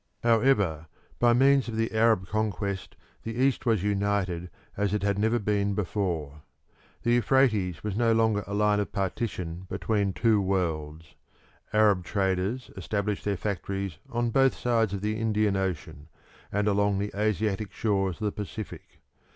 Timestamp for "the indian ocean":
15.01-16.07